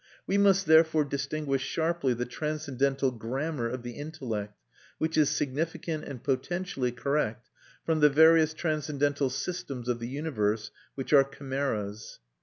[0.25, 4.57] We must therefore distinguish sharply the transcendental grammar of the intellect,
[4.97, 7.51] which is significant and potentially correct,
[7.85, 12.17] from the various transcendental systems of the universe, which are chimeras.